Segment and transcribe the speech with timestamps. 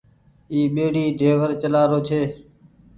[0.51, 2.21] اي ٻيڙي ڊيور چلآ رو ڇي۔